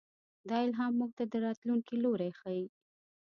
دا 0.49 0.57
الهام 0.65 0.93
موږ 0.99 1.11
ته 1.17 1.23
د 1.31 1.33
راتلونکي 1.45 1.95
لوری 2.03 2.31
ښيي. 2.39 2.65